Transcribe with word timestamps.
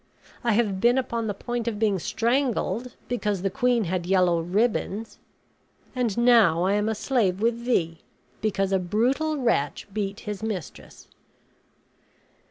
I 0.43 0.53
have 0.53 0.81
been 0.81 0.97
upon 0.97 1.27
the 1.27 1.33
point 1.35 1.67
of 1.67 1.77
being 1.77 1.99
strangled 1.99 2.95
because 3.07 3.43
the 3.43 3.51
queen 3.51 3.83
had 3.83 4.07
yellow 4.07 4.41
ribbons; 4.41 5.19
and 5.95 6.17
now 6.17 6.63
I 6.63 6.73
am 6.73 6.89
a 6.89 6.95
slave 6.95 7.39
with 7.39 7.65
thee, 7.65 7.99
because 8.41 8.71
a 8.71 8.79
brutal 8.79 9.37
wretch 9.37 9.87
beat 9.93 10.21
his 10.21 10.41
mistress. 10.41 11.07